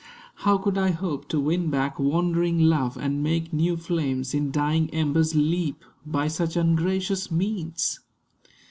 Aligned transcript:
How 0.37 0.57
could 0.57 0.79
I 0.79 0.89
hope 0.89 1.27
to 1.27 1.39
win 1.39 1.69
back 1.69 1.99
wandering 1.99 2.57
love, 2.59 2.97
And 2.99 3.21
make 3.21 3.53
new 3.53 3.77
flames 3.77 4.33
in 4.33 4.49
dying 4.49 4.89
embers 4.89 5.35
leap, 5.35 5.85
By 6.07 6.27
such 6.27 6.55
ungracious 6.57 7.29
means? 7.29 7.99